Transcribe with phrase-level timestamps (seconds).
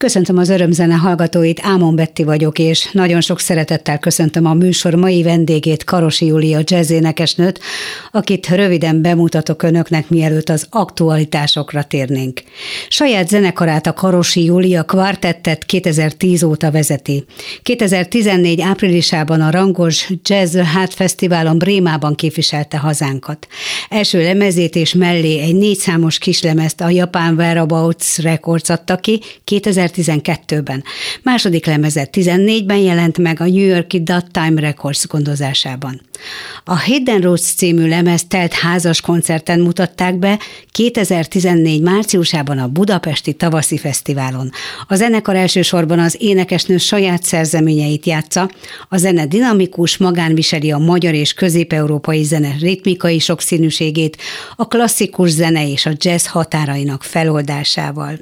[0.00, 5.22] Köszöntöm az örömzene hallgatóit, Ámon Betti vagyok, és nagyon sok szeretettel köszöntöm a műsor mai
[5.22, 7.60] vendégét, Karosi Júlia jazzénekesnőt,
[8.12, 12.42] akit röviden bemutatok önöknek, mielőtt az aktualitásokra térnénk.
[12.88, 17.24] Saját zenekarát a Karosi Júlia kvartettet 2010 óta vezeti.
[17.62, 23.46] 2014 áprilisában a Rangos Jazz Hát Fesztiválon Brémában képviselte hazánkat.
[23.88, 30.84] Első lemezét és mellé egy négyszámos kislemezt a japán Whereabouts Records adta ki 2000 2012-ben.
[31.22, 36.00] Második lemezet 14-ben jelent meg a New Yorki That Time Records gondozásában.
[36.64, 40.38] A Hidden Roots című lemez telt házas koncerten mutatták be
[40.70, 44.50] 2014 márciusában a Budapesti Tavaszi Fesztiválon.
[44.86, 48.50] A zenekar elsősorban az énekesnő saját szerzeményeit játsza,
[48.88, 54.16] a zene dinamikus, magán viseli a magyar és közép-európai zene ritmikai sokszínűségét,
[54.56, 58.18] a klasszikus zene és a jazz határainak feloldásával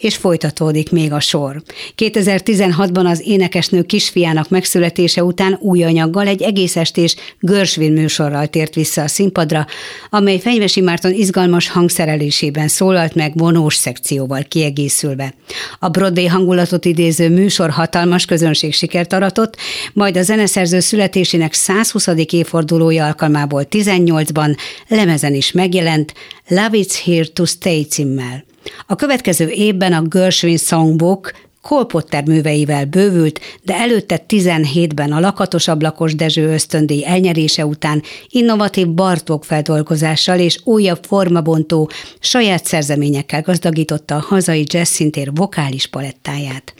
[0.00, 1.62] és folytatódik még a sor.
[1.96, 9.02] 2016-ban az énekesnő kisfiának megszületése után új anyaggal egy egész estés Görsvin műsorral tért vissza
[9.02, 9.66] a színpadra,
[10.10, 15.34] amely Fenyvesi Márton izgalmas hangszerelésében szólalt meg vonós szekcióval kiegészülve.
[15.78, 19.56] A Broadway hangulatot idéző műsor hatalmas közönség sikert aratott,
[19.92, 22.06] majd a zeneszerző születésének 120.
[22.30, 24.56] évfordulója alkalmából 18-ban
[24.88, 26.14] lemezen is megjelent
[26.48, 28.44] Love It's Here to Stay címmel.
[28.86, 36.14] A következő évben a Gershwin Songbook Cole műveivel bővült, de előtte 17-ben a lakatos ablakos
[36.14, 41.90] Dezső ösztöndíj elnyerése után innovatív Bartók feldolgozással és újabb formabontó
[42.20, 46.74] saját szerzeményekkel gazdagította a hazai jazz szintér vokális palettáját.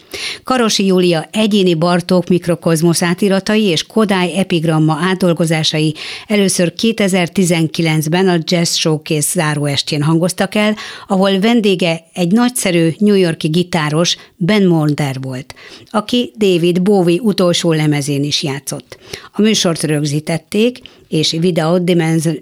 [0.45, 5.95] Karosi Júlia egyéni Bartók mikrokozmosz átiratai és Kodály epigramma átdolgozásai
[6.27, 10.77] először 2019-ben a Jazz Showcase záróestjén hangoztak el,
[11.09, 15.55] ahol vendége egy nagyszerű New Yorki gitáros Ben Molder volt,
[15.91, 18.99] aki David Bowie utolsó lemezén is játszott.
[19.33, 21.79] A műsort rögzítették, és Video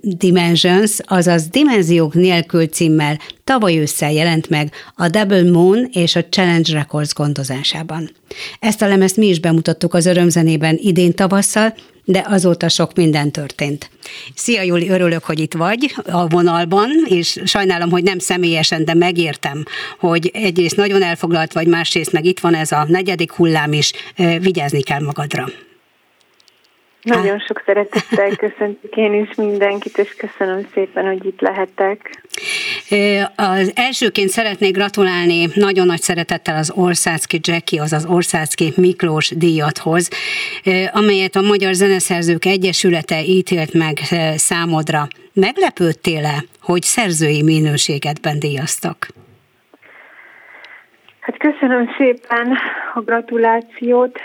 [0.02, 6.72] Dimensions, azaz Dimenziók nélkül címmel tavaly ősszel jelent meg a Double Moon és a Challenge
[6.72, 8.10] Records gondozásában.
[8.60, 11.74] Ezt a lemezt mi is bemutattuk az örömzenében idén tavasszal,
[12.10, 13.90] de azóta sok minden történt.
[14.34, 19.64] Szia Júli, örülök, hogy itt vagy a vonalban, és sajnálom, hogy nem személyesen, de megértem,
[19.98, 23.92] hogy egyrészt nagyon elfoglalt vagy, másrészt meg itt van ez a negyedik hullám is,
[24.40, 25.48] vigyázni kell magadra.
[27.02, 32.22] Nagyon sok szeretettel köszöntök én is mindenkit, és köszönöm szépen, hogy itt lehetek.
[33.36, 40.08] Az elsőként szeretnék gratulálni nagyon nagy szeretettel az Orszácki Jackie, azaz Orszácki Miklós díjathoz,
[40.92, 43.98] amelyet a Magyar Zeneszerzők Egyesülete ítélt meg
[44.36, 45.08] számodra.
[45.32, 49.08] Meglepődtél-e, hogy szerzői minőségedben díjaztak?
[51.28, 52.56] Hát köszönöm szépen
[52.94, 54.18] a gratulációt.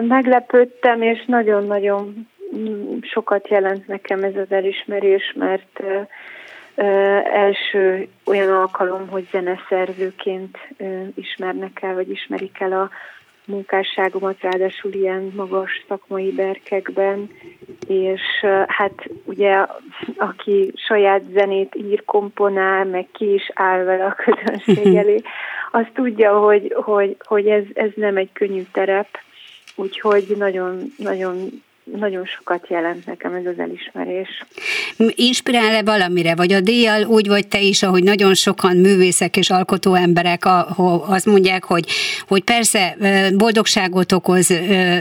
[0.00, 5.82] Meglepődtem, és nagyon-nagyon mm, sokat jelent nekem ez az elismerés, mert
[7.32, 10.58] első olyan alkalom, hogy zeneszerzőként
[11.14, 12.90] ismernek el, vagy ismerik el a
[13.46, 17.30] munkásságomat, ráadásul ilyen magas szakmai berkekben,
[17.88, 18.22] és
[18.66, 19.66] hát ugye
[20.16, 25.20] aki saját zenét ír, komponál, meg ki is áll vele a közönség elé,
[25.74, 29.08] az tudja, hogy, hogy, hogy ez, ez nem egy könnyű terep,
[29.74, 34.44] úgyhogy nagyon, nagyon nagyon sokat jelent nekem ez az elismerés.
[35.14, 39.94] Inspirál-e valamire, vagy a díjjal úgy vagy te is, ahogy nagyon sokan művészek és alkotó
[39.94, 40.42] emberek
[41.06, 41.84] azt mondják, hogy,
[42.28, 42.96] hogy persze
[43.36, 44.48] boldogságot okoz,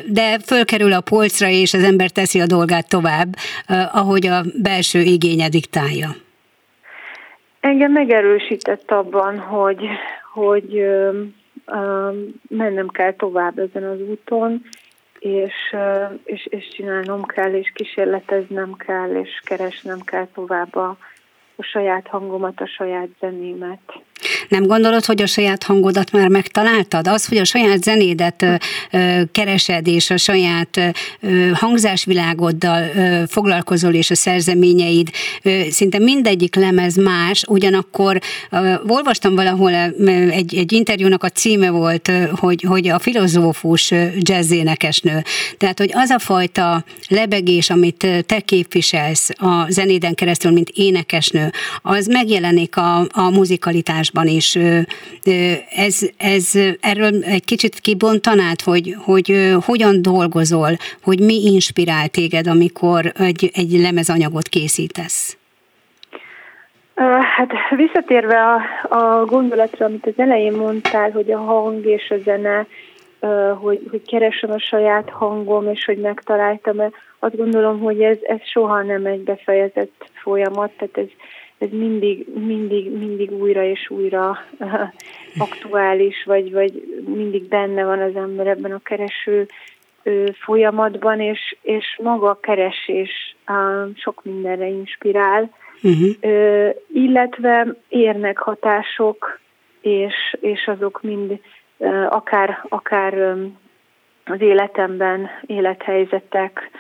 [0.06, 3.36] de fölkerül a polcra, és az ember teszi a dolgát tovább,
[3.94, 6.10] ahogy a belső igénye diktálja.
[7.60, 9.88] Engem megerősített abban, hogy,
[10.34, 10.86] hogy
[12.50, 14.62] mennem kell tovább ezen az úton,
[15.20, 15.76] és,
[16.24, 20.98] és, és csinálnom kell, és kísérleteznem kell, és keresnem kell tovább a,
[21.56, 23.80] a saját hangomat, a saját zenémet.
[24.48, 27.08] Nem gondolod, hogy a saját hangodat már megtaláltad?
[27.08, 28.46] Az, hogy a saját zenédet
[29.32, 30.80] keresed, és a saját
[31.54, 32.84] hangzásvilágoddal
[33.28, 35.10] foglalkozol, és a szerzeményeid,
[35.70, 38.20] szinte mindegyik lemez más, ugyanakkor
[38.88, 45.24] olvastam valahol egy, egy interjúnak a címe volt, hogy, hogy a filozófus jazzénekesnő.
[45.58, 51.52] Tehát, hogy az a fajta lebegés, amit te képviselsz a zenéden keresztül, mint énekesnő,
[51.82, 54.58] az megjelenik a, a muzikalitásban is.
[55.76, 56.52] Ez, ez
[56.82, 60.70] erről egy kicsit kibontanád, hogy, hogy hogyan dolgozol,
[61.04, 65.38] hogy mi inspirál téged, amikor egy, egy lemezanyagot készítesz?
[67.36, 68.62] Hát visszatérve a,
[68.96, 72.68] a gondolatra, amit az elején mondtál, hogy a hang és a zene,
[73.60, 76.78] hogy, hogy keresem a saját hangom, és hogy megtaláltam,
[77.20, 81.08] azt gondolom, hogy ez, ez soha nem egy befejezett folyamat, tehát ez,
[81.64, 84.38] ez mindig, mindig, mindig újra és újra
[85.38, 89.48] aktuális, vagy, vagy mindig benne van az ember ebben a kereső
[90.44, 93.36] folyamatban, és, és maga a keresés
[93.96, 95.50] sok mindenre inspirál,
[95.84, 96.70] uh-huh.
[96.94, 99.40] illetve érnek hatások,
[99.82, 101.40] és, és azok mind
[102.10, 103.36] akár, akár
[104.26, 106.72] az életemben élethelyzetek,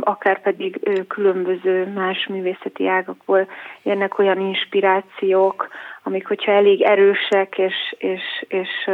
[0.00, 3.48] akár pedig különböző más művészeti ágakból
[3.82, 5.68] jönnek olyan inspirációk,
[6.02, 8.90] amik, hogyha elég erősek és, és, és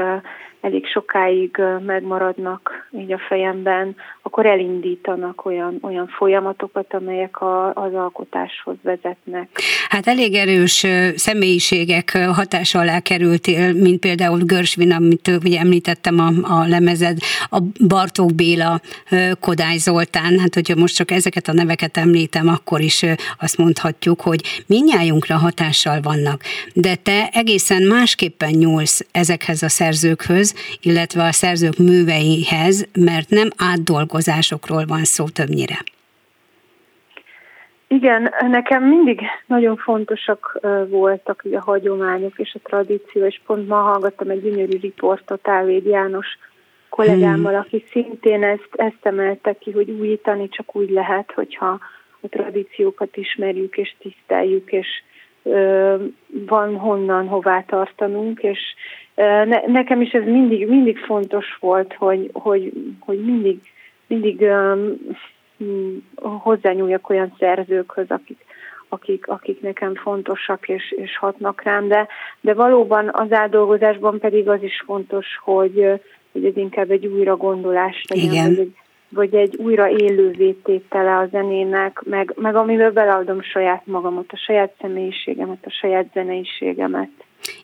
[0.62, 8.76] elég sokáig megmaradnak így a fejemben, akkor elindítanak olyan, olyan folyamatokat, amelyek a, az alkotáshoz
[8.82, 9.48] vezetnek.
[9.88, 16.66] Hát elég erős személyiségek hatása alá kerültél, mint például Görsvin, amit ugye említettem a, a
[16.68, 17.18] lemezed,
[17.50, 18.80] a Bartók Béla,
[19.40, 23.04] Kodály Zoltán, hát hogyha most csak ezeket a neveket említem, akkor is
[23.38, 26.42] azt mondhatjuk, hogy minnyájunkra hatással vannak.
[26.74, 34.84] De te egészen másképpen nyúlsz ezekhez a szerzőkhöz, illetve a szerzők műveihez, mert nem átdolgozásokról
[34.86, 35.76] van szó többnyire.
[37.86, 44.30] Igen, nekem mindig nagyon fontosak voltak a hagyományok és a tradíció, és pont ma hallgattam
[44.30, 46.26] egy gyönyörű riportot Ávéd János
[46.88, 47.60] kollégámmal, hmm.
[47.60, 51.78] aki szintén ezt, ezt emelte ki, hogy újítani csak úgy lehet, hogyha
[52.20, 54.86] a tradíciókat ismerjük és tiszteljük, és
[56.46, 58.58] van honnan hová tartanunk, és
[59.14, 63.60] ne, nekem is ez mindig, mindig fontos volt, hogy, hogy, hogy mindig,
[64.06, 64.90] mindig ö,
[66.16, 68.44] hozzányúljak olyan szerzőkhöz, akik,
[68.88, 72.08] akik, akik nekem fontosak és, és hatnak rám, de,
[72.40, 76.00] de valóban az átdolgozásban pedig az is fontos, hogy,
[76.32, 78.48] hogy ez inkább egy újra gondolás legyen, Igen.
[78.48, 78.76] vagy egy,
[79.14, 85.58] vagy egy újra élővététele a zenének, meg, meg amivel beleadom saját magamat, a saját személyiségemet,
[85.64, 87.10] a saját zeneiségemet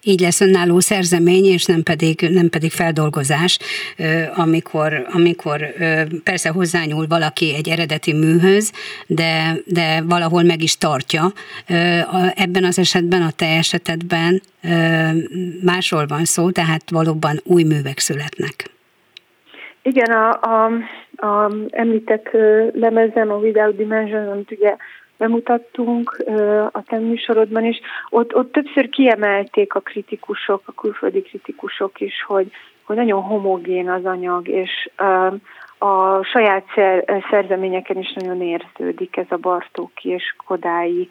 [0.02, 3.58] így lesz önálló szerzemény, és nem pedig, nem pedig feldolgozás,
[4.34, 5.60] amikor, amikor
[6.24, 8.72] persze hozzányúl valaki egy eredeti műhöz,
[9.06, 11.32] de, de valahol meg is tartja.
[12.34, 14.42] Ebben az esetben, a te esetedben
[15.64, 18.76] másról van szó, tehát valóban új művek születnek.
[19.82, 20.70] Igen, a, a,
[21.20, 22.28] a említett
[22.72, 24.76] lemezem, a Without Dimension, amit ugye
[25.16, 26.24] bemutattunk
[26.72, 32.50] a te műsorodban is, ott, ott többször kiemelték a kritikusok, a külföldi kritikusok is, hogy,
[32.82, 34.90] hogy nagyon homogén az anyag, és
[35.78, 41.08] a saját szer, szerzeményeken is nagyon érződik ez a Bartóki és Kodái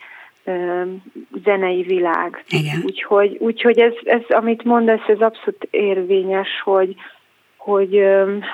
[1.43, 2.43] zenei világ.
[2.49, 2.81] Igen.
[2.85, 6.95] Úgyhogy, úgyhogy ez, ez, amit mondasz, ez abszolút érvényes, hogy,
[7.67, 8.03] hogy,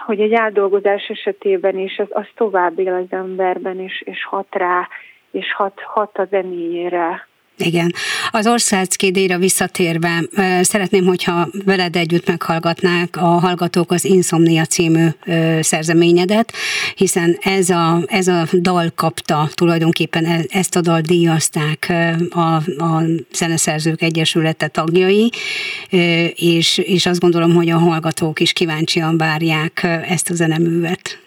[0.05, 4.87] hogy egy átdolgozás esetében is az, az tovább él az emberben, és, és hat rá,
[5.31, 7.27] és hat, hat a zenéjére.
[7.57, 7.93] Igen.
[8.31, 10.23] Az Orszácki díjra visszatérve
[10.61, 15.07] szeretném, hogyha veled együtt meghallgatnák a hallgatók az Insomnia című
[15.59, 16.53] szerzeményedet,
[16.95, 21.93] hiszen ez a, ez a dal kapta tulajdonképpen e, ezt a dal díjazták
[22.29, 22.39] a,
[22.83, 25.31] a Zeneszerzők Egyesülete tagjai,
[26.35, 31.17] és, és azt gondolom, hogy a hallgatók is kíváncsian várják ezt a zeneművet.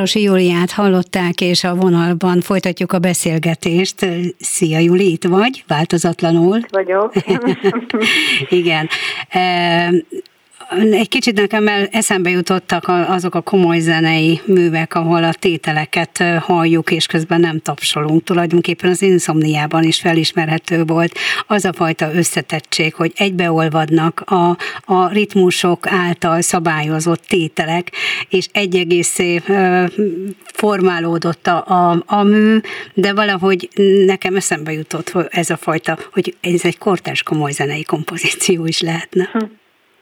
[0.00, 4.06] Karosi Júliát hallották, és a vonalban folytatjuk a beszélgetést.
[4.38, 5.64] Szia Júli, itt vagy?
[5.66, 6.56] Változatlanul?
[6.56, 7.12] Itt vagyok.
[8.60, 8.88] Igen
[10.70, 16.90] egy kicsit nekem el eszembe jutottak azok a komoly zenei művek, ahol a tételeket halljuk,
[16.90, 18.24] és közben nem tapsolunk.
[18.24, 25.86] Tulajdonképpen az inszomniában is felismerhető volt az a fajta összetettség, hogy egybeolvadnak a, a ritmusok
[25.86, 27.92] által szabályozott tételek,
[28.28, 29.42] és egy egészé
[30.44, 32.58] formálódott a, a, a mű,
[32.94, 33.68] de valahogy
[34.06, 39.28] nekem eszembe jutott ez a fajta, hogy ez egy kortárs komoly zenei kompozíció is lehetne.
[39.32, 39.44] Hm.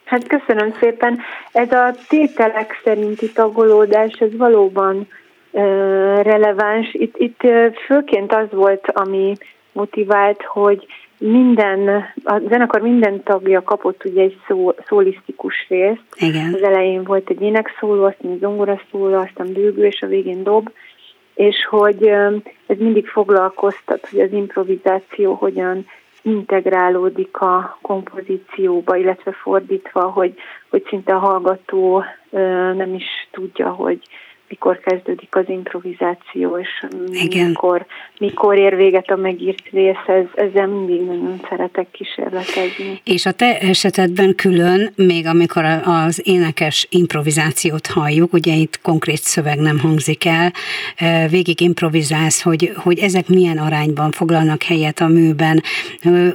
[0.08, 1.18] Hát köszönöm szépen.
[1.52, 4.96] Ez a tételek szerinti tagolódás, ez valóban
[5.50, 5.62] uh,
[6.22, 6.88] releváns.
[6.92, 7.40] Itt, itt
[7.86, 9.34] főként az volt, ami
[9.72, 10.86] motivált, hogy
[11.18, 11.88] minden,
[12.24, 16.02] a zenekar minden tagja kapott ugye egy szó, szólisztikus részt.
[16.16, 16.54] Igen.
[16.54, 20.70] Az elején volt egy énekszóló, aztán egy zongoraszóló, aztán bőgő, és a végén dob,
[21.34, 22.06] és hogy
[22.66, 25.86] ez mindig foglalkoztat, hogy az improvizáció hogyan
[26.28, 30.34] integrálódik a kompozícióba, illetve fordítva, hogy,
[30.70, 32.04] hogy szinte a hallgató
[32.74, 33.98] nem is tudja, hogy
[34.48, 37.46] mikor kezdődik az improvizáció, és Igen.
[37.46, 37.86] mikor,
[38.18, 43.00] mikor ér véget a megírt rész, ez, ezzel mindig nagyon szeretek kísérletezni.
[43.04, 49.58] És a te esetedben külön, még amikor az énekes improvizációt halljuk, ugye itt konkrét szöveg
[49.58, 50.52] nem hangzik el,
[51.30, 55.62] végig improvizálsz, hogy, hogy ezek milyen arányban foglalnak helyet a műben,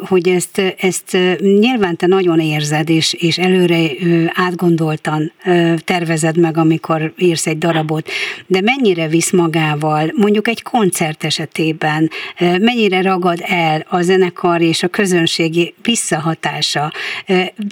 [0.08, 3.90] hogy ezt, ezt nyilván te nagyon érzed, és, és előre
[4.34, 5.32] átgondoltan
[5.86, 8.10] tervezed meg, amikor írsz egy darabot, dolgot,
[8.48, 14.88] de mennyire visz magával, mondjuk egy koncert esetében, mennyire ragad el a zenekar és a
[14.88, 16.92] közönségi visszahatása,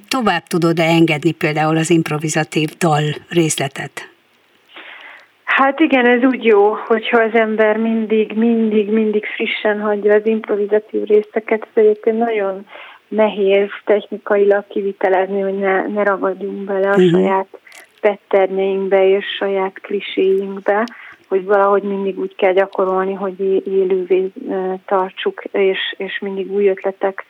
[0.07, 4.09] tovább tudod-e engedni például az improvizatív dal részletet?
[5.43, 11.03] Hát igen, ez úgy jó, hogyha az ember mindig, mindig, mindig frissen hagyja az improvizatív
[11.03, 12.65] részeket, ez egyébként nagyon
[13.07, 17.09] nehéz technikailag kivitelezni, hogy ne, ne ragadjunk bele a uh-huh.
[17.11, 17.47] saját
[18.01, 20.87] petternyeinkbe és saját kliséinkbe,
[21.27, 24.31] hogy valahogy mindig úgy kell gyakorolni, hogy élővé
[24.85, 27.25] tartsuk, és, és mindig új ötletek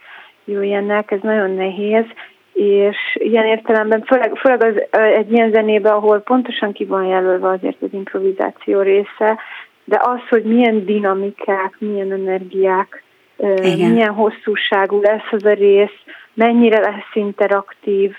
[0.45, 1.11] jöjjenek.
[1.11, 2.05] Ez nagyon nehéz,
[2.53, 7.81] és ilyen értelemben, főleg, főleg az, egy ilyen zenében, ahol pontosan ki van jelölve azért
[7.81, 9.39] az improvizáció része,
[9.83, 13.03] de az, hogy milyen dinamikák, milyen energiák,
[13.37, 13.91] Igen.
[13.91, 15.99] milyen hosszúságú lesz az a rész,
[16.33, 18.15] mennyire lesz interaktív,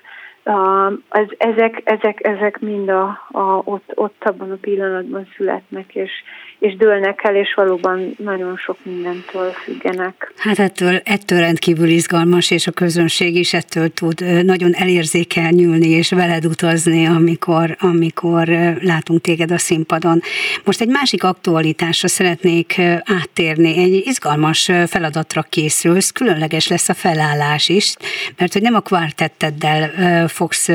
[1.08, 6.10] az, ezek, ezek, ezek mind a, a, ott, ott abban a pillanatban születnek, és,
[6.58, 10.32] és dőlnek el, és valóban nagyon sok mindentől függenek.
[10.36, 16.44] Hát ettől, ettől rendkívül izgalmas, és a közönség is ettől tud nagyon elérzékelnyülni, és veled
[16.44, 18.48] utazni, amikor, amikor
[18.80, 20.20] látunk téged a színpadon.
[20.64, 23.78] Most egy másik aktualitásra szeretnék áttérni.
[23.78, 27.94] Egy izgalmas feladatra készülsz, különleges lesz a felállás is,
[28.36, 29.90] mert hogy nem a kvártetteddel
[30.32, 30.68] fogsz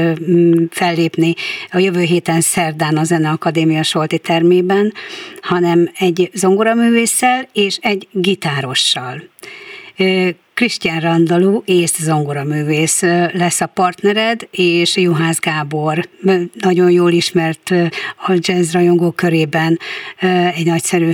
[0.70, 1.34] fellépni
[1.72, 4.94] a jövő héten szerdán a Zeneakadémia Solti termében,
[5.42, 9.24] hanem egy zongoraművésszel és egy gitárossal.
[10.54, 13.02] Krisztián Randalú, ész zongoraművész
[13.34, 16.10] lesz a partnered, és Juhász Gábor,
[16.54, 17.70] nagyon jól ismert
[18.26, 19.80] a jazz rajongó körében
[20.56, 21.12] egy nagyszerű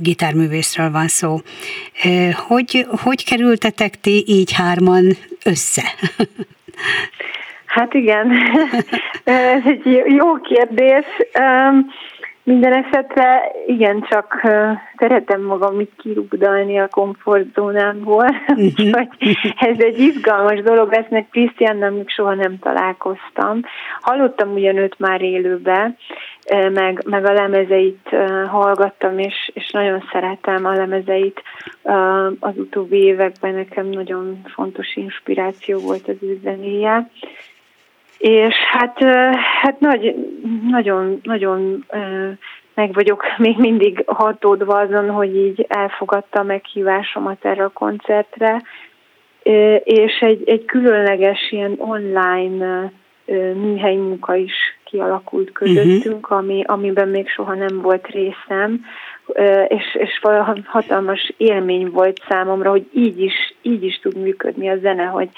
[0.00, 1.40] gitárművészről van szó.
[2.32, 5.82] Hogy, hogy kerültetek ti így hárman össze?
[7.68, 8.32] Hát igen,
[9.24, 11.06] ez egy jó kérdés.
[12.48, 14.40] Minden esetre igen, csak
[14.96, 18.26] szeretem magam itt kirugdalni a komfortzónámból,
[18.56, 19.08] úgyhogy
[19.58, 23.60] ez egy izgalmas dolog lesz, meg Krisztiánnal még soha nem találkoztam.
[24.00, 25.94] Hallottam ugyan őt már élőbe,
[26.72, 28.08] meg, meg a lemezeit
[28.46, 31.42] hallgattam, és, és nagyon szeretem a lemezeit.
[32.40, 37.10] Az utóbbi években nekem nagyon fontos inspiráció volt az ő zenéje.
[38.18, 38.98] És hát,
[39.62, 40.14] hát nagy,
[40.70, 41.84] nagyon, nagyon
[42.74, 48.62] meg vagyok még mindig hatódva azon, hogy így elfogadta a meghívásomat erre a koncertre,
[49.84, 52.92] és egy, egy különleges ilyen online
[53.54, 54.54] műhely munka is
[54.84, 56.38] kialakult közöttünk, uh-huh.
[56.38, 58.84] ami, amiben még soha nem volt részem,
[59.68, 60.20] és, és
[60.64, 65.28] hatalmas élmény volt számomra, hogy így is, így is tud működni a zene, hogy,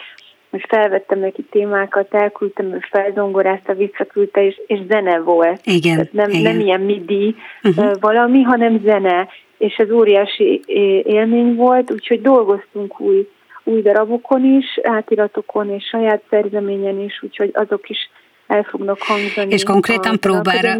[0.50, 5.60] most felvettem neki témákat, elküldtem, ő felzongorázta, visszaküldte, és, és zene volt.
[5.64, 6.42] Igen, Tehát nem, igen.
[6.42, 7.92] nem ilyen midi uh-huh.
[8.00, 10.62] valami, hanem zene, és ez óriási
[11.04, 13.28] élmény volt, úgyhogy dolgoztunk új,
[13.64, 18.10] új darabokon is, átiratokon és saját szerzeményen is, úgyhogy azok is
[18.46, 19.52] el fognak hangzani.
[19.52, 20.76] És konkrétan próbára,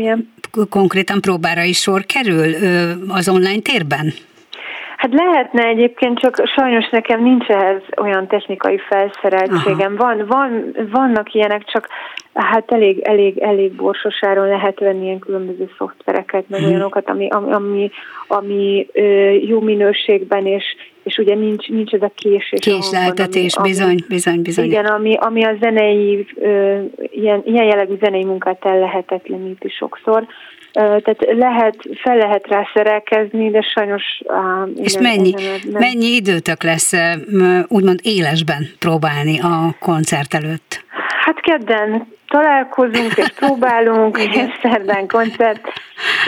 [0.69, 2.55] konkrétan próbára is sor kerül
[3.09, 4.13] az online térben?
[5.01, 9.97] Hát lehetne egyébként, csak sajnos nekem nincs ehhez olyan technikai felszereltségem.
[9.97, 11.89] Van, van, vannak ilyenek, csak
[12.35, 16.69] hát elég, elég, elég borsosáron lehet venni ilyen különböző szoftvereket, meg hmm.
[16.69, 17.91] olyanokat, ami, ami, ami,
[18.29, 18.87] ami
[19.47, 20.65] jó minőségben, és,
[21.03, 22.61] és ugye nincs, nincs ez a késés.
[22.61, 24.65] Késleltetés, ami, bizony, ami, bizony, bizony.
[24.65, 30.27] Igen, ami, ami a zenei, ö, ilyen, ilyen jellegű zenei munkát ellehetetleníti sokszor.
[30.73, 34.03] Tehát lehet, fel lehet rá szerelkezni, de sajnos...
[34.75, 35.81] És innen, mennyi, innen, nem.
[35.81, 36.93] mennyi időtök lesz
[37.69, 40.85] úgymond élesben próbálni a koncert előtt?
[41.25, 45.61] Hát kedden találkozunk és próbálunk, és szerdán koncert,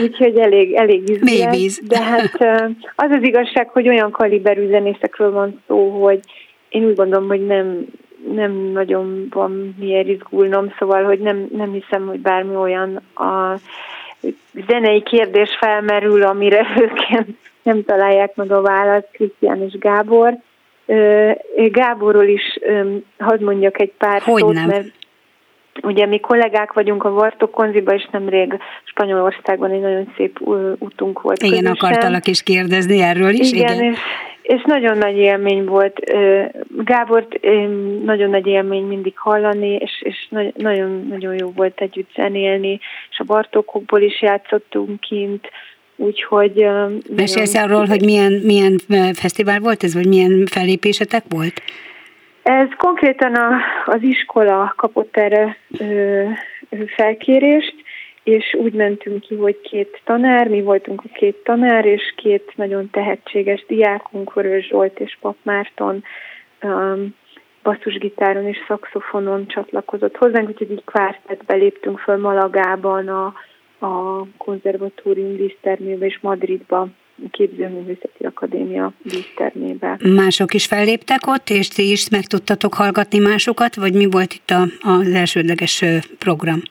[0.03, 1.81] úgyhogy elég, elég izgalmas.
[1.81, 2.35] De hát
[2.95, 6.21] az az igazság, hogy olyan kaliberű zenészekről van szó, hogy
[6.69, 7.87] én úgy gondolom, hogy nem,
[8.35, 13.59] nem nagyon van miért izgulnom, szóval, hogy nem, nem hiszem, hogy bármi olyan a
[14.69, 17.27] zenei kérdés felmerül, amire ők
[17.63, 20.37] nem találják meg a választ, Krisztián és Gábor.
[21.71, 22.59] Gáborról is
[23.19, 24.67] hadd mondjak egy pár hogy szót, nem.
[24.67, 24.87] mert
[25.83, 30.41] ugye mi kollégák vagyunk a Vartok Konziba, és nemrég Spanyolországban egy nagyon szép
[30.79, 31.91] utunk volt Igen, közösen.
[31.91, 33.53] akartalak is kérdezni erről is.
[33.53, 33.93] Igen, igen.
[33.93, 33.99] És,
[34.43, 36.01] és nagyon nagy élmény volt.
[36.85, 37.41] Gábort
[38.05, 43.25] nagyon nagy élmény mindig hallani, és, és nagyon, nagyon jó volt együtt zenélni, és a
[43.25, 45.51] Bartokokból is játszottunk kint,
[45.97, 46.67] úgyhogy...
[47.17, 48.79] Mesélsz arról, hogy milyen, milyen
[49.15, 51.63] fesztivál volt ez, vagy milyen fellépésetek volt?
[52.43, 56.25] Ez konkrétan a, az iskola kapott erre ö,
[56.97, 57.75] felkérést,
[58.23, 62.91] és úgy mentünk ki, hogy két tanár, mi voltunk a két tanár, és két nagyon
[62.91, 66.05] tehetséges diákunk, Vörös Zsolt és Pap Márton,
[66.63, 67.15] um,
[67.63, 73.35] basszusgitáron és szakszofonon csatlakozott hozzánk, úgyhogy így kvártetbe léptünk föl Malagában, a,
[73.87, 76.89] a konzervatórium dísztermébe és Madridba
[77.31, 79.99] képzőművészeti akadémia dísztermébe.
[80.15, 84.51] Mások is felléptek ott, és ti is meg tudtatok hallgatni másokat, vagy mi volt itt
[84.51, 85.85] a, az elsődleges
[86.19, 86.63] program?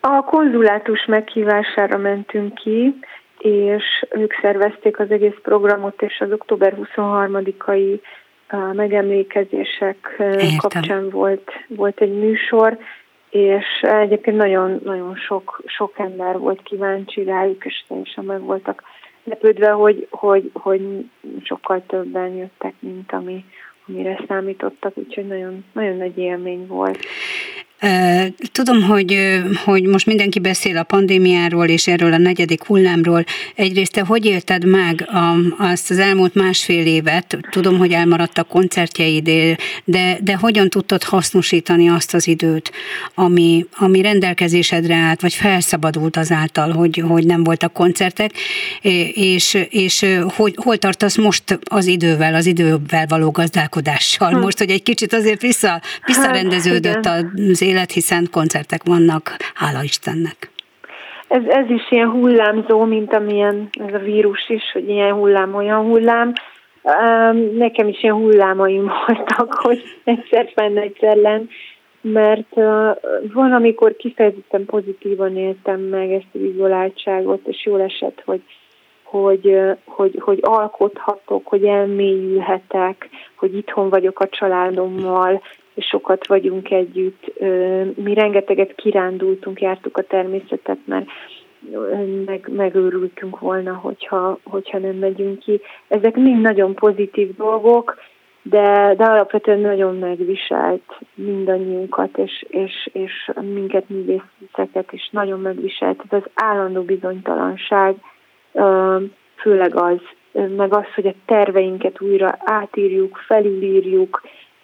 [0.00, 2.98] A konzulátus meghívására mentünk ki,
[3.38, 8.00] és ők szervezték az egész programot, és az október 23-ai
[8.72, 10.56] megemlékezések Értem.
[10.58, 12.78] kapcsán volt, volt egy műsor,
[13.30, 18.82] és egyébként nagyon, nagyon sok, sok ember volt kíváncsi rájuk, és teljesen meg voltak
[19.24, 21.10] lepődve, hogy, hogy, hogy
[21.42, 23.44] sokkal többen jöttek, mint ami,
[23.88, 26.98] amire számítottak, úgyhogy nagyon, nagyon nagy élmény volt.
[28.52, 33.24] Tudom, hogy, hogy most mindenki beszél a pandémiáról és erről a negyedik hullámról.
[33.54, 37.38] Egyrészt te hogy élted meg a, azt az elmúlt másfél évet?
[37.50, 42.72] Tudom, hogy elmaradtak koncertjeid, de, de hogyan tudtad hasznosítani azt az időt,
[43.14, 48.30] ami, ami rendelkezésedre állt, vagy felszabadult azáltal, hogy, hogy nem voltak koncertek,
[49.14, 54.30] és, és hogy, hol tartasz most az idővel, az idővel való gazdálkodással?
[54.30, 54.38] Hm.
[54.38, 60.50] Most, hogy egy kicsit azért vissza, visszarendeződött hát, az élet, hiszen koncertek vannak, hála Istennek.
[61.28, 65.84] Ez, ez is ilyen hullámzó, mint amilyen ez a vírus is, hogy ilyen hullám, olyan
[65.84, 66.32] hullám.
[67.56, 71.48] Nekem is ilyen hullámaim voltak, hogy egyszer fenn, egyszer len,
[72.00, 72.54] mert
[73.32, 78.42] van, amikor kifejezetten pozitívan éltem meg ezt az izoláltságot, és jól esett, hogy
[79.02, 85.42] hogy, hogy, hogy alkothatok, hogy elmélyülhetek, hogy itthon vagyok a családommal,
[85.76, 87.32] sokat vagyunk együtt.
[87.94, 91.06] Mi rengeteget kirándultunk, jártuk a természetet, mert
[92.26, 95.60] meg, megőrültünk volna, hogyha, hogyha nem megyünk ki.
[95.88, 97.96] Ezek mind nagyon pozitív dolgok,
[98.42, 106.02] de, de alapvetően nagyon megviselt mindannyiunkat, és, és, és minket művészeket is nagyon megviselt.
[106.08, 107.94] Ez az állandó bizonytalanság,
[109.36, 109.98] főleg az,
[110.56, 114.22] meg az, hogy a terveinket újra átírjuk, felülírjuk,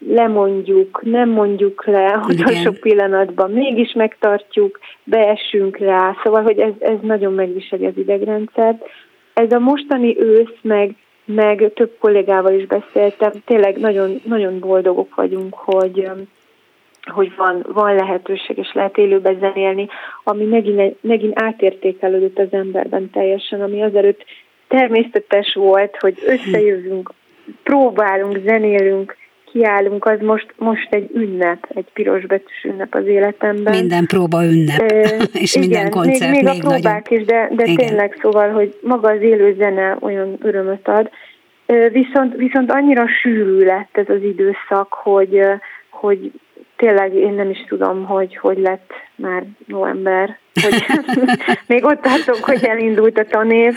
[0.09, 6.97] lemondjuk, nem mondjuk le a utolsó pillanatban, mégis megtartjuk, beesünk rá, szóval, hogy ez, ez
[7.01, 8.85] nagyon megviseli az idegrendszert.
[9.35, 15.55] Ez a mostani ősz, meg, meg több kollégával is beszéltem, tényleg nagyon, nagyon boldogok vagyunk,
[15.55, 16.11] hogy,
[17.03, 19.89] hogy van, van lehetőség, és lehet élőben zenélni,
[20.25, 24.25] ami megint, megint átértékelődött az emberben teljesen, ami azelőtt
[24.69, 27.13] természetes volt, hogy összejövünk,
[27.63, 29.17] próbálunk, zenélünk,
[29.53, 33.75] kiállunk, az most, most egy ünnep, egy piros betűs ünnep az életemben.
[33.79, 37.21] Minden próba ünnep, e, és igen, minden koncert még, még, még a próbák nagyon.
[37.21, 41.11] is, de, de tényleg szóval, hogy maga az élő zene olyan örömöt ad.
[41.93, 45.41] Viszont, viszont annyira sűrű lett ez az időszak, hogy,
[45.91, 46.33] hogy
[46.83, 50.85] tényleg én nem is tudom, hogy hogy lett már november, hogy
[51.73, 53.77] még ott tartok, hogy elindult a tanév.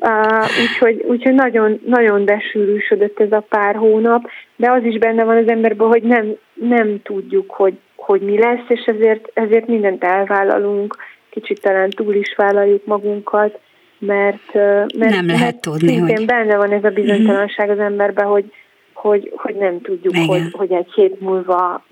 [0.00, 5.36] Uh, úgyhogy, úgyhogy nagyon, nagyon besűrűsödött ez a pár hónap, de az is benne van
[5.36, 10.96] az emberben, hogy nem, nem tudjuk, hogy, hogy mi lesz, és ezért, ezért mindent elvállalunk,
[11.30, 13.58] kicsit talán túl is vállaljuk magunkat,
[13.98, 16.26] mert, mert nem lehet mert tudni, hogy...
[16.26, 18.52] benne van ez a bizonytalanság az emberben, hogy,
[19.00, 21.84] hogy, hogy nem tudjuk, hogy, hogy egy hét múlva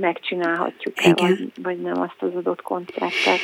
[0.00, 3.38] megcsinálhatjuk-e, vagy, vagy nem azt az adott kontraktet.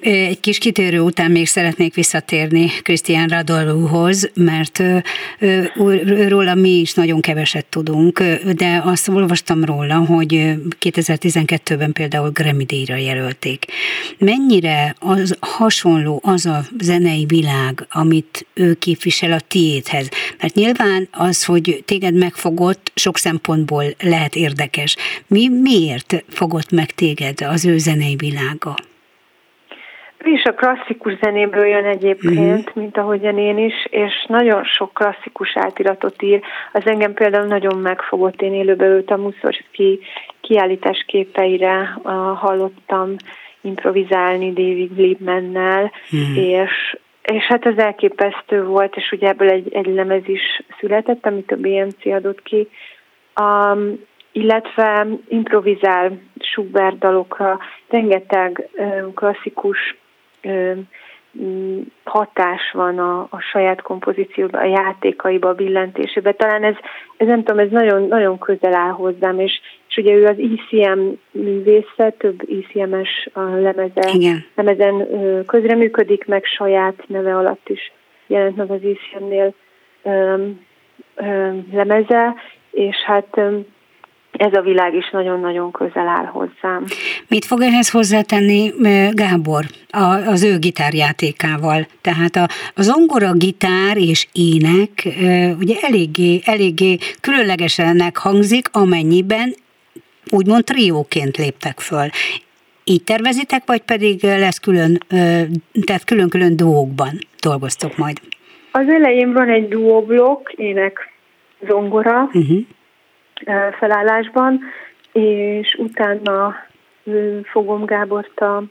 [0.00, 4.82] Egy kis kitérő után még szeretnék visszatérni Krisztián Radolóhoz, mert
[6.28, 8.22] róla mi is nagyon keveset tudunk,
[8.56, 13.64] de azt olvastam róla, hogy 2012-ben például Grammy díjra jelölték.
[14.18, 20.08] Mennyire az hasonló az a zenei világ, amit ő képvisel a tiédhez?
[20.40, 22.14] Mert nyilván az, hogy téged
[22.68, 24.96] megfogott, sok szempontból lehet érdekes.
[25.26, 28.74] Mi miért fogott meg téged az ő zenei világa?
[30.18, 32.74] Ő is a klasszikus zenéből jön egyébként, uh-huh.
[32.74, 36.40] mint ahogyan én is, és nagyon sok klasszikus átiratot ír.
[36.72, 40.00] Az engem például nagyon megfogott, én élőben őt a Mussorgsky
[40.40, 43.14] kiállítás képeire uh, hallottam
[43.60, 46.36] improvizálni David Liebmannel, uh-huh.
[46.36, 46.96] és
[47.32, 51.56] és hát ez elképesztő volt, és ugye ebből egy, egy lemez is született, amit a
[51.56, 52.68] BMC adott ki,
[53.40, 59.96] um, illetve improvizál Schubert dalokra, rengeteg um, klasszikus
[61.42, 66.34] Mm, hatás van a, a saját kompozícióban, a játékaiba, a billentésében.
[66.36, 66.74] Talán ez,
[67.16, 71.00] ez nem tudom, ez nagyon, nagyon közel áll hozzám, és, és ugye ő az ICM
[71.30, 74.44] művésze, több ICM-es a lemeze, Igen.
[74.54, 75.06] lemezen
[75.46, 77.92] közreműködik, meg saját neve alatt is
[78.26, 79.54] jelent meg az ICM-nél
[81.72, 82.34] lemeze,
[82.70, 83.40] és hát
[84.32, 86.84] ez a világ is nagyon-nagyon közel áll hozzám.
[87.28, 88.72] Mit fog ehhez hozzátenni
[89.10, 89.64] Gábor
[90.26, 91.86] az ő gitárjátékával?
[92.00, 94.90] Tehát a, a zongora, gitár és ének
[95.58, 99.54] ugye eléggé, eléggé különlegesennek hangzik, amennyiben
[100.30, 102.08] úgymond trióként léptek föl.
[102.84, 104.98] Így tervezitek, vagy pedig lesz külön,
[105.84, 108.20] tehát külön-külön duókban dolgoztok majd?
[108.72, 111.12] Az elején van egy duóblokk, ének,
[111.68, 112.66] zongora, uh-huh
[113.78, 114.60] felállásban,
[115.12, 116.54] és utána
[117.50, 118.62] fogom Gábort a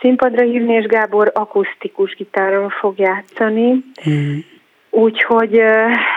[0.00, 3.84] színpadra hívni, és Gábor akusztikus gitáron fog játszani.
[4.10, 4.38] Mm.
[4.90, 5.60] Úgyhogy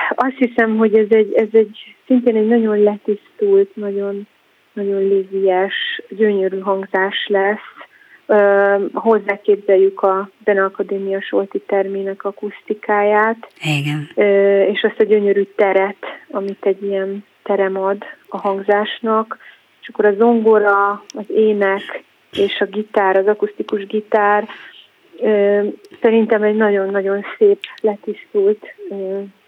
[0.10, 4.28] azt hiszem, hogy ez egy, ez egy szintén egy nagyon letisztult, nagyon,
[4.76, 7.74] nagyon légies, gyönyörű hangzás lesz.
[8.94, 13.48] Hozzáképzeljük a Zeneakadémia Solti termének akusztikáját.
[13.62, 14.10] Igen.
[14.74, 19.38] És azt a gyönyörű teret, amit egy ilyen terem ad a hangzásnak,
[19.82, 24.48] és akkor a zongora, az ének és a gitár, az akusztikus gitár
[26.02, 28.66] szerintem egy nagyon-nagyon szép, letisztult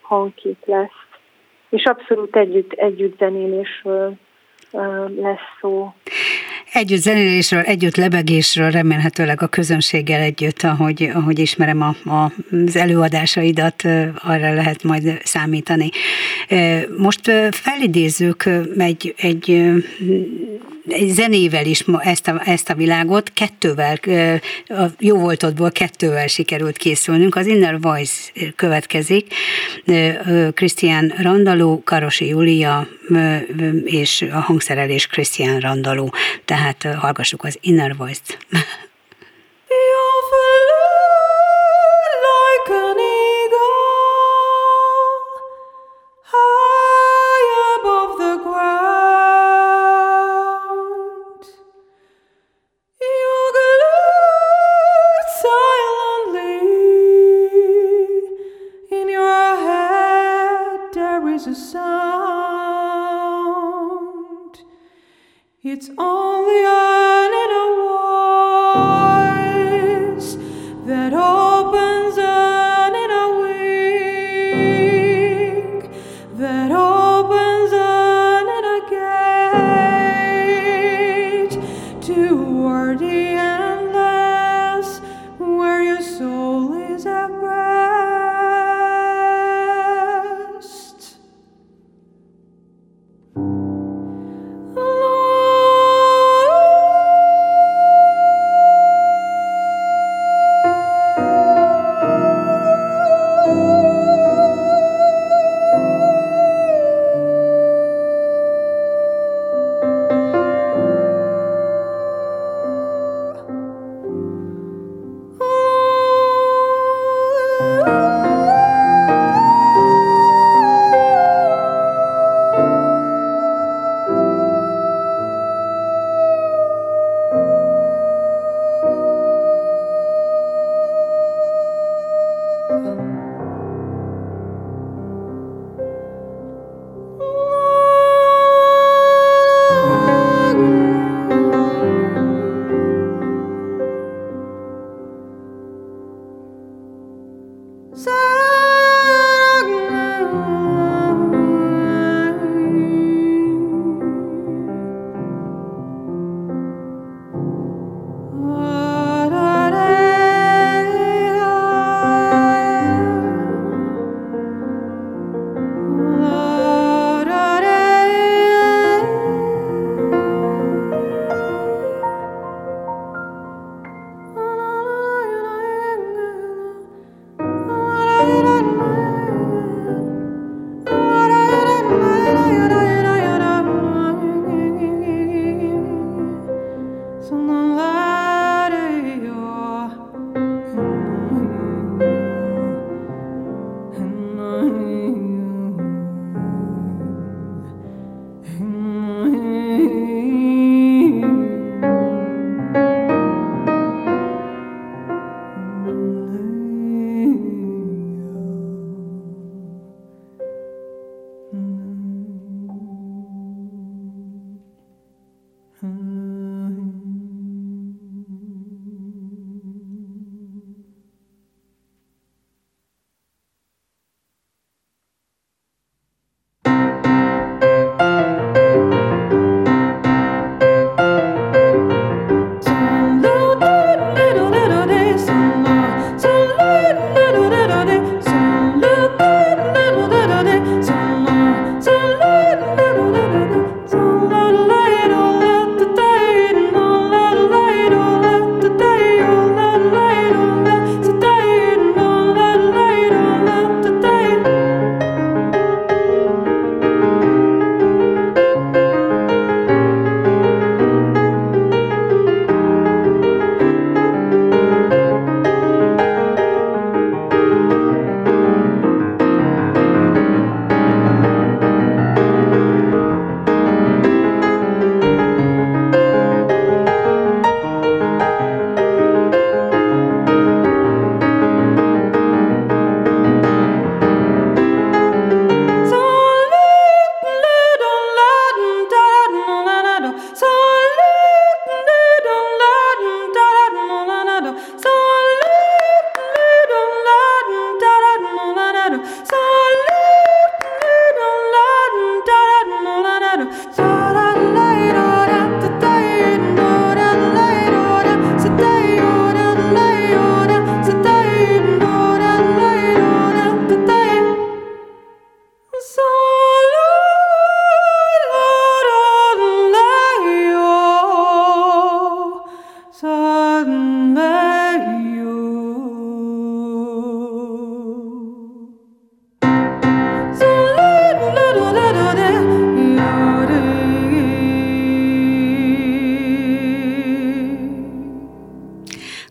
[0.01, 1.05] hangkép lesz.
[1.69, 4.13] És abszolút együtt, együtt zenélésről
[5.15, 5.93] lesz szó.
[6.73, 12.31] Együtt zenélésről, együtt lebegésről, remélhetőleg a közönséggel együtt, ahogy, ahogy ismerem a, a,
[12.65, 13.83] az előadásaidat,
[14.23, 15.89] arra lehet majd számítani.
[16.97, 18.43] Most felidézzük
[18.77, 19.71] egy, egy
[21.07, 23.99] zenével is ezt a, ezt a világot, kettővel,
[24.67, 27.35] a jó voltodból kettővel sikerült készülnünk.
[27.35, 29.33] Az Inner Voice következik,
[30.53, 32.87] Krisztián Randaló, Karosi Julia
[33.83, 36.13] és a hangszerelés Krisztián Randaló.
[36.45, 38.37] Tehát hallgassuk az Inner Voice-t.
[39.69, 40.86] It's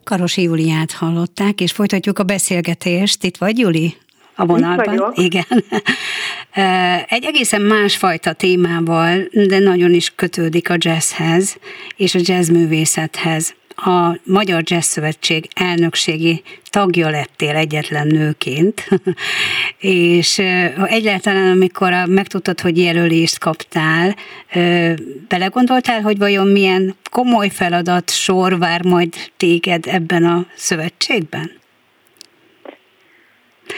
[0.06, 3.24] Karosi Júliát hallották, és folytatjuk a beszélgetést.
[3.24, 3.96] Itt vagy, Juli?
[4.34, 5.12] A vonalban?
[5.14, 5.44] Igen.
[7.08, 11.58] Egy egészen másfajta témával, de nagyon is kötődik a jazzhez
[11.96, 18.88] és a jazzművészethez a Magyar Jazz Szövetség elnökségi tagja lettél egyetlen nőként,
[19.78, 20.38] és
[20.84, 24.14] egyáltalán, amikor megtudtad, hogy jelölést kaptál,
[25.28, 31.50] belegondoltál, hogy vajon milyen komoly feladat sor vár majd téged ebben a szövetségben?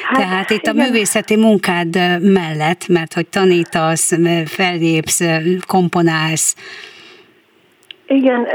[0.02, 0.78] Hát, Tehát itt igen.
[0.78, 4.12] a művészeti munkád mellett, mert hogy tanítasz,
[4.46, 5.20] fellépsz,
[5.66, 6.56] komponálsz.
[8.06, 8.46] Igen,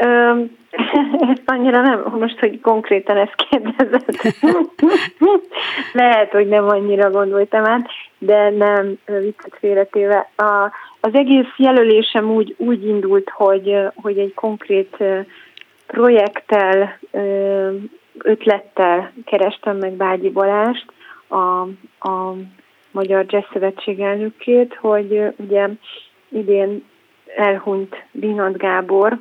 [0.73, 4.15] ezt annyira nem, most, hogy konkrétan ezt kérdezed.
[5.93, 10.29] Lehet, hogy nem annyira gondoltam át, de nem viccet félretéve.
[10.35, 14.97] A, az egész jelölésem úgy, úgy indult, hogy, hogy egy konkrét
[15.87, 16.99] projekttel,
[18.17, 20.85] ötlettel kerestem meg Bágyi Balást,
[21.27, 21.61] a,
[22.09, 22.35] a
[22.91, 25.67] Magyar Jazz Szövetség elnökét, hogy ugye
[26.29, 26.83] idén
[27.35, 29.19] elhunyt Dinant Gábor,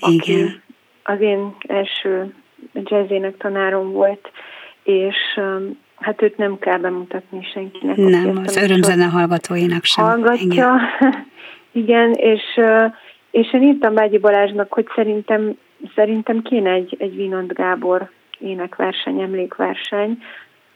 [0.00, 0.62] aki Igen
[1.02, 2.34] az én első
[2.74, 4.30] jazzének tanárom volt,
[4.82, 7.96] és um, hát őt nem kell bemutatni senkinek.
[7.96, 10.04] Nem, az örömzene hallgatóinak sem.
[10.04, 10.80] Hallgatja, igen,
[11.84, 12.92] igen és, uh,
[13.30, 15.58] és én írtam Bágyi Balázsnak, hogy szerintem,
[15.94, 20.18] szerintem kéne egy, egy Vinant Gábor énekverseny, emlékverseny,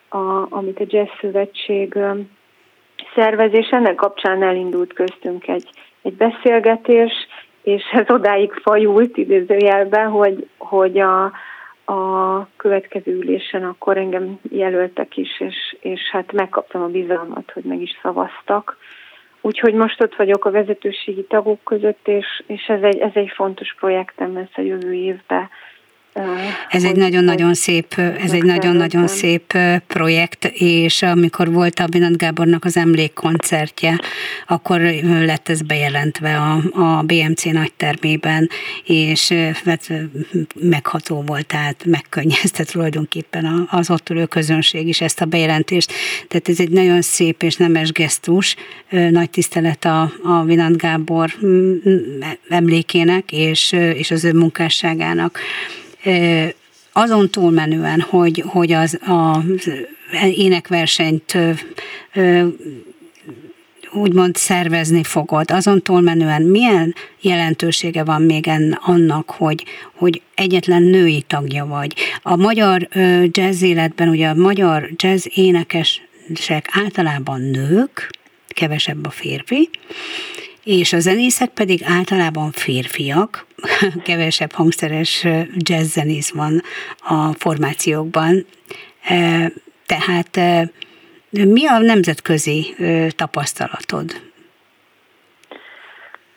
[0.08, 2.30] a, amit a Jazz Szövetség um,
[3.14, 5.68] szervez, és ennek kapcsán elindult köztünk egy,
[6.02, 7.12] egy beszélgetés,
[7.64, 11.24] és ez odáig fajult idézőjelben, hogy, hogy a,
[11.84, 17.80] a következő ülésen akkor engem jelöltek is, és, és hát megkaptam a bizalmat, hogy meg
[17.80, 18.76] is szavaztak.
[19.40, 23.74] Úgyhogy most ott vagyok a vezetőségi tagok között, és, és ez, egy, ez egy fontos
[23.78, 25.48] projektem lesz a jövő évben
[26.68, 32.64] ez egy nagyon-nagyon szép, ez egy nagyon-nagyon szép projekt, és amikor volt a Binat Gábornak
[32.64, 34.00] az emlékkoncertje,
[34.46, 34.80] akkor
[35.24, 38.48] lett ez bejelentve a, a BMC nagytermében,
[38.84, 39.32] és
[39.64, 39.92] hát
[40.54, 45.92] megható volt, tehát megkönnyezte tulajdonképpen az ott ülő közönség is ezt a bejelentést.
[46.28, 48.56] Tehát ez egy nagyon szép és nemes gesztus,
[49.10, 51.30] nagy tisztelet a, a Binat Gábor
[52.48, 55.38] emlékének és, és az ő munkásságának
[56.92, 59.44] azon túlmenően, hogy, hogy az a
[60.34, 61.38] énekversenyt
[63.92, 71.22] úgymond szervezni fogod, azon túlmenően milyen jelentősége van még en, annak, hogy, hogy egyetlen női
[71.22, 71.94] tagja vagy.
[72.22, 72.88] A magyar
[73.30, 78.10] jazz életben, ugye a magyar jazz énekesek általában nők,
[78.48, 79.70] kevesebb a férfi,
[80.64, 83.46] és a zenészek pedig általában férfiak,
[84.08, 86.62] kevesebb hangszeres jazzzenész van
[86.98, 88.46] a formációkban.
[89.86, 90.40] Tehát
[91.30, 92.74] mi a nemzetközi
[93.16, 94.12] tapasztalatod?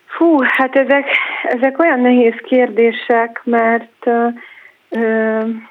[0.06, 1.06] Fú, hát ezek,
[1.44, 4.34] ezek olyan nehéz kérdések, mert uh,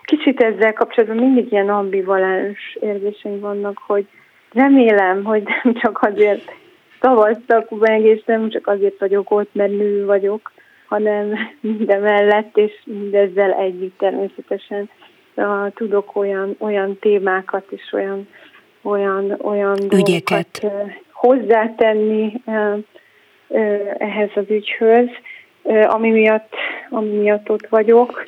[0.02, 4.06] kicsit ezzel kapcsolatban mindig ilyen ambivalens érzéseim vannak, hogy
[4.52, 6.52] remélem, hogy nem csak azért
[7.00, 7.70] szavaztak
[8.24, 10.52] nem csak azért vagyok ott, mert nő vagyok,
[10.86, 14.90] hanem minden mellett, és mindezzel együtt természetesen
[15.34, 18.28] uh, tudok olyan, olyan témákat és olyan,
[18.82, 20.58] olyan, olyan Ügyeket.
[20.60, 22.78] dolgokat uh, hozzátenni uh,
[23.48, 25.08] uh, ehhez az ügyhöz,
[25.62, 26.54] uh, ami, miatt,
[26.90, 28.26] ami miatt ott vagyok.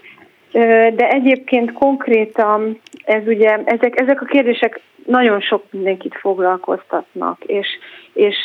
[0.95, 7.66] De egyébként konkrétan ez ugye, ezek, ezek a kérdések nagyon sok mindenkit foglalkoztatnak, és,
[8.12, 8.36] és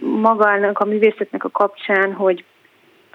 [0.00, 2.44] magának a művészetnek a kapcsán, hogy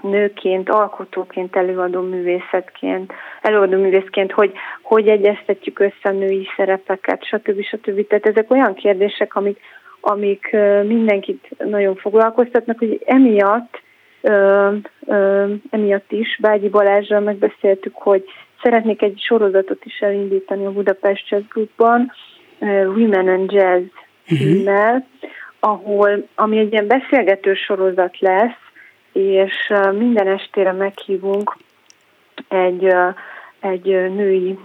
[0.01, 7.61] nőként, alkotóként, előadó művészetként, előadó művészként, hogy hogy egyeztetjük össze a női szerepeket, stb.
[7.61, 8.07] stb.
[8.07, 9.59] Tehát ezek olyan kérdések, amik,
[10.01, 13.81] amik mindenkit nagyon foglalkoztatnak, hogy emiatt
[14.21, 14.69] ö,
[15.05, 18.23] ö, emiatt is Bágyi Balázsral megbeszéltük, hogy
[18.61, 22.11] szeretnék egy sorozatot is elindítani a Budapest Jazz Groupban,
[22.59, 23.83] Women and Jazz
[24.27, 24.37] mhm.
[24.37, 25.29] címmel, uh-huh.
[25.59, 28.63] ahol, ami egy ilyen beszélgető sorozat lesz,
[29.13, 31.57] és minden estére meghívunk
[32.47, 32.95] egy,
[33.59, 34.59] egy női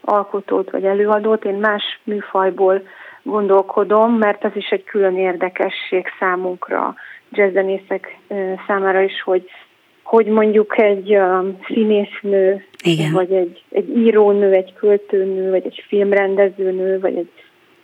[0.00, 1.44] alkotót vagy előadót.
[1.44, 2.82] Én más műfajból
[3.22, 6.94] gondolkodom, mert az is egy külön érdekesség számunkra,
[7.30, 8.18] jazzzenészek
[8.66, 9.50] számára is, hogy
[10.06, 11.18] hogy mondjuk egy
[11.66, 13.12] színésznő, Igen.
[13.12, 17.30] vagy egy, egy írónő, egy költőnő, vagy egy filmrendezőnő, vagy egy,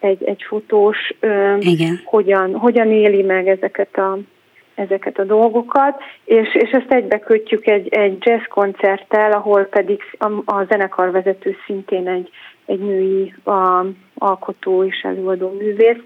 [0.01, 1.14] egy, egy fotós,
[1.59, 2.01] Igen.
[2.05, 4.18] Hogyan, hogyan éli meg ezeket a
[4.75, 10.27] ezeket a dolgokat, és, és ezt egybe kötjük egy, egy jazz koncerttel, ahol pedig a,
[10.45, 12.29] a zenekarvezető szintén egy,
[12.66, 16.03] egy női a, alkotó és előadó művész,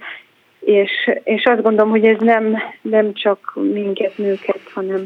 [0.61, 5.03] és, és azt gondolom, hogy ez nem, nem csak minket, nőket, hanem,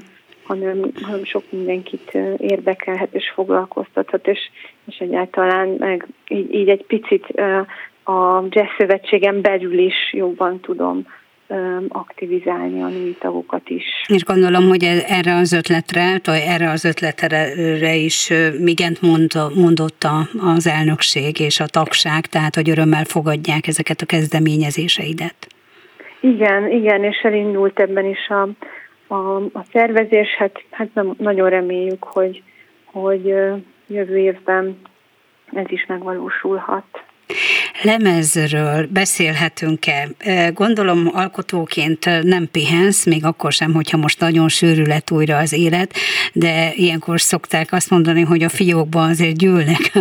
[0.50, 4.38] hanem, hanem sok mindenkit érdekelhet és foglalkoztathat, és,
[4.86, 7.26] és egyáltalán meg így, így egy picit
[8.04, 11.06] a jazz szövetségen belül is jobban tudom
[11.88, 13.84] aktivizálni a női tagokat is.
[14.06, 20.06] És gondolom, hogy e- erre az ötletre, vagy erre az ötletre is migent mond, mondott
[20.56, 25.46] az elnökség és a tagság, tehát hogy örömmel fogadják ezeket a kezdeményezéseidet.
[26.20, 28.48] Igen, igen, és elindult ebben is a,
[29.10, 32.42] a, a szervezés, hát, hát nem, nagyon reméljük, hogy,
[32.84, 33.24] hogy
[33.86, 34.80] jövő évben
[35.52, 37.02] ez is megvalósulhat
[37.82, 40.08] lemezről beszélhetünk-e?
[40.54, 45.94] Gondolom alkotóként nem pihensz, még akkor sem, hogyha most nagyon sűrű lett újra az élet,
[46.32, 49.92] de ilyenkor szokták azt mondani, hogy a fiókban azért gyűlnek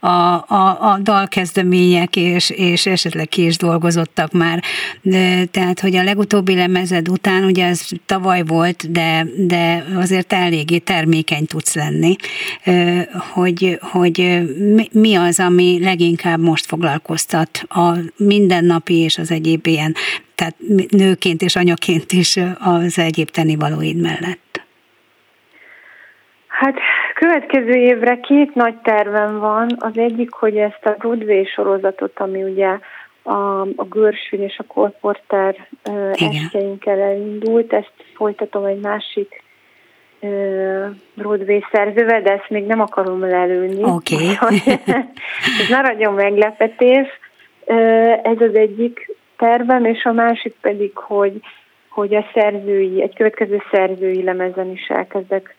[0.00, 4.62] a, a, a dalkezdemények, és, és esetleg ki is dolgozottak már.
[5.02, 10.78] De, tehát, hogy a legutóbbi lemezed után, ugye ez tavaly volt, de, de azért eléggé
[10.78, 12.16] termékeny tudsz lenni,
[13.32, 14.42] hogy, hogy
[14.92, 19.94] mi az, ami leginkább most foglalkoztat változtat a mindennapi és az egyéb ilyen,
[20.34, 20.54] tehát
[20.90, 24.66] nőként és anyaként is az egyéb tennivalóid mellett?
[26.46, 26.74] Hát
[27.14, 29.68] következő évre két nagy tervem van.
[29.78, 32.78] Az egyik, hogy ezt a Broadway sorozatot, ami ugye
[33.22, 35.68] a, a Görsvin és a Kolporter
[36.12, 39.42] estjeinkkel elindult, ezt folytatom egy másik
[41.14, 43.82] Broadway szerzővel, de ezt még nem akarom lelőni.
[43.82, 44.14] Oké.
[44.14, 44.58] Okay.
[45.60, 47.06] ez maradjon meglepetés.
[48.22, 51.40] Ez az egyik tervem, és a másik pedig, hogy,
[51.88, 55.56] hogy a szerzői, egy következő szerzői lemezen is elkezdek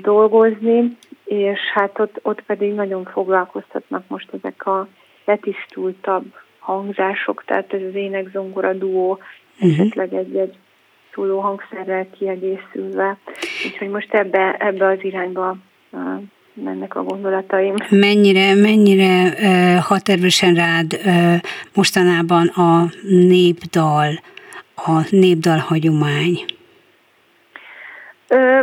[0.00, 4.88] dolgozni, és hát ott, ott pedig nagyon foglalkoztatnak most ezek a
[5.24, 6.24] letisztultabb
[6.58, 9.18] hangzások, tehát ez az ének-zongora duó,
[9.54, 9.72] uh-huh.
[9.72, 10.54] esetleg egy-egy
[11.14, 13.16] szóló hangszerrel kiegészülve.
[13.66, 15.56] Úgyhogy most ebbe, ebbe az irányba
[16.52, 17.74] mennek a gondolataim.
[17.90, 19.32] Mennyire, mennyire
[19.80, 21.00] hat erősen rád
[21.74, 24.20] mostanában a népdal,
[24.74, 26.44] a népdal hagyomány?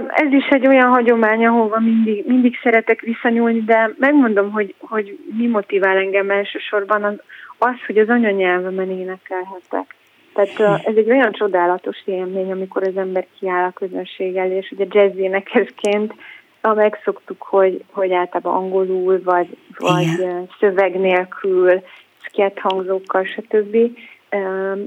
[0.09, 5.47] Ez is egy olyan hagyomány, ahova mindig, mindig szeretek visszanyúlni, de megmondom, hogy, hogy mi
[5.47, 7.13] motivál engem elsősorban az,
[7.57, 9.95] az hogy az anyanyelvemen énekelhetek.
[10.33, 14.85] Tehát ez egy olyan csodálatos élmény, amikor az ember kiáll a közönség elé, és ugye
[14.89, 16.13] jazz énekesként
[16.61, 20.27] megszoktuk, hogy, hogy általában angolul, vagy, vagy
[20.59, 21.81] szöveg nélkül,
[22.17, 23.75] szkett hangzókkal, stb.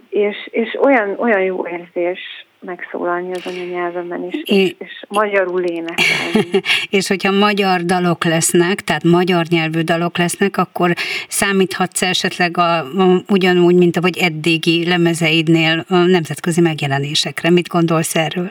[0.08, 6.60] És, és olyan, olyan jó érzés megszólalni az anyanyelvemen is, és, és magyarul énekelni.
[6.98, 10.92] és hogyha magyar dalok lesznek, tehát magyar nyelvű dalok lesznek, akkor
[11.28, 17.50] számíthatsz esetleg a, a, ugyanúgy, mint ahogy eddigi lemezeidnél a nemzetközi megjelenésekre.
[17.50, 18.50] Mit gondolsz erről?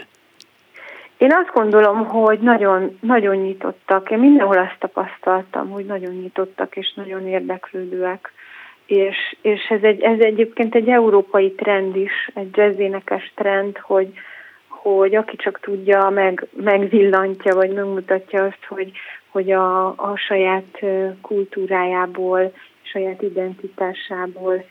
[1.18, 4.12] Én azt gondolom, hogy nagyon, nagyon nyitottak.
[4.12, 8.32] Én mindenhol azt tapasztaltam, hogy nagyon nyitottak és nagyon érdeklődőek.
[8.94, 14.14] És, és ez, egy, ez egyébként egy európai trend is, egy jazzénekes trend, hogy,
[14.68, 18.92] hogy aki csak tudja, meg, megvillantja, vagy megmutatja azt, hogy,
[19.30, 20.80] hogy a, a saját
[21.22, 24.66] kultúrájából, saját identitásából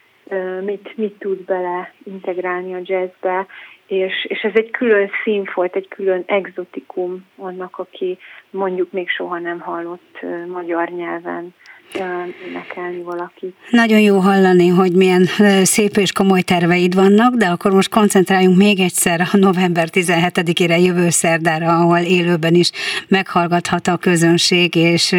[0.60, 3.46] mit, mit tud bele integrálni a jazzbe,
[3.86, 8.18] és, és ez egy külön színfolt, egy külön exotikum annak, aki
[8.50, 11.54] mondjuk még soha nem hallott magyar nyelven
[11.94, 13.54] énekelni valaki.
[13.70, 15.28] Nagyon jó hallani, hogy milyen
[15.62, 21.10] szép és komoly terveid vannak, de akkor most koncentráljunk még egyszer a november 17-ére jövő
[21.10, 22.70] szerdára, ahol élőben is
[23.08, 25.16] meghallgathat a közönség, és,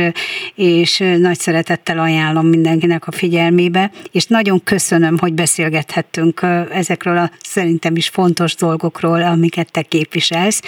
[0.55, 7.95] és nagy szeretettel ajánlom mindenkinek a figyelmébe, és nagyon köszönöm, hogy beszélgethettünk ezekről a szerintem
[7.95, 10.61] is fontos dolgokról, amiket te képviselsz,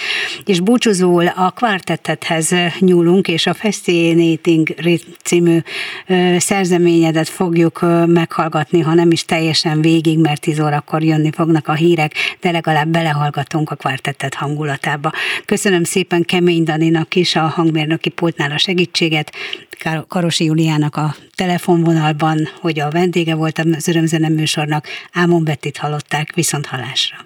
[0.44, 4.74] és búcsúzóul a kvártettethez nyúlunk, és a Fascinating
[5.22, 5.58] című
[6.38, 12.14] szerzeményedet fogjuk meghallgatni, ha nem is teljesen végig, mert 10 órakor jönni fognak a hírek,
[12.40, 15.12] de legalább belehallgatunk a kvartettet hangulatába.
[15.44, 19.32] Köszönöm szépen Kemény Daninak is a hangmérnöki pultnál a segítséget,
[20.08, 26.66] Karosi Juliának a telefonvonalban, hogy a vendége volt az örömzene műsornak, Ámon Bettit hallották, viszont
[26.66, 27.16] halásra.